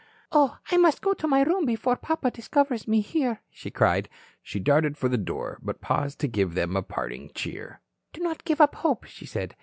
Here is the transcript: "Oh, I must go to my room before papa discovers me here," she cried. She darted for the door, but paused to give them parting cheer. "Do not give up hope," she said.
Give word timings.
"Oh, 0.31 0.57
I 0.71 0.77
must 0.77 1.03
go 1.03 1.13
to 1.13 1.27
my 1.27 1.43
room 1.43 1.63
before 1.63 1.95
papa 1.95 2.31
discovers 2.31 2.87
me 2.87 3.01
here," 3.01 3.41
she 3.51 3.69
cried. 3.69 4.09
She 4.41 4.59
darted 4.59 4.97
for 4.97 5.07
the 5.09 5.15
door, 5.15 5.59
but 5.61 5.79
paused 5.79 6.17
to 6.21 6.27
give 6.27 6.55
them 6.55 6.75
parting 6.89 7.29
cheer. 7.35 7.81
"Do 8.11 8.21
not 8.23 8.43
give 8.43 8.59
up 8.59 8.73
hope," 8.73 9.03
she 9.03 9.27
said. 9.27 9.55